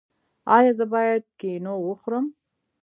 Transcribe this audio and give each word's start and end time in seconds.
ایا 0.55 0.71
زه 0.77 0.85
باید 0.93 1.23
کینو 1.39 1.73
وخورم؟ 1.87 2.25